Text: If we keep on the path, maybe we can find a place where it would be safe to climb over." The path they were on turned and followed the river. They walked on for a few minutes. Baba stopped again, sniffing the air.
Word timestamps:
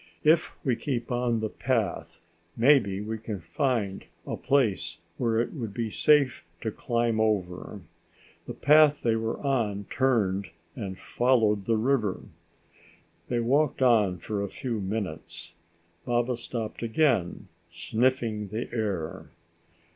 If 0.23 0.55
we 0.65 0.75
keep 0.75 1.11
on 1.11 1.41
the 1.41 1.49
path, 1.49 2.21
maybe 2.57 3.01
we 3.01 3.19
can 3.19 3.39
find 3.39 4.03
a 4.25 4.35
place 4.35 4.97
where 5.19 5.39
it 5.39 5.53
would 5.53 5.75
be 5.75 5.91
safe 5.91 6.43
to 6.61 6.71
climb 6.71 7.19
over." 7.21 7.81
The 8.47 8.55
path 8.55 9.03
they 9.03 9.15
were 9.15 9.39
on 9.41 9.85
turned 9.91 10.49
and 10.75 10.97
followed 10.97 11.65
the 11.65 11.77
river. 11.77 12.19
They 13.27 13.41
walked 13.41 13.83
on 13.83 14.17
for 14.17 14.41
a 14.41 14.49
few 14.49 14.79
minutes. 14.81 15.53
Baba 16.03 16.35
stopped 16.35 16.81
again, 16.81 17.47
sniffing 17.69 18.47
the 18.47 18.73
air. 18.73 19.29